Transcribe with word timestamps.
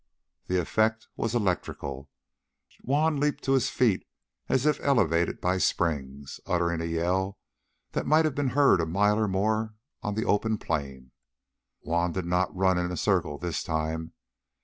The 0.47 0.59
effect 0.59 1.07
was 1.15 1.35
electrical. 1.35 2.09
Juan 2.83 3.19
leaped 3.19 3.43
to 3.43 3.51
his 3.51 3.69
feet 3.69 4.03
as 4.49 4.65
if 4.65 4.79
elevated 4.81 5.39
by 5.39 5.59
springs, 5.59 6.39
uttering 6.47 6.81
a 6.81 6.85
yell 6.85 7.37
that 7.91 8.07
might 8.07 8.25
have 8.25 8.33
been 8.33 8.47
heard 8.57 8.81
a 8.81 8.87
mile 8.87 9.19
or 9.19 9.27
more 9.27 9.75
on 10.01 10.15
the 10.15 10.25
open 10.25 10.57
plain. 10.57 11.11
But 11.83 11.89
Juan 11.91 12.11
did 12.13 12.25
not 12.25 12.55
run 12.55 12.79
in 12.79 12.91
a 12.91 12.97
circle 12.97 13.37
this 13.37 13.61
time. 13.61 14.13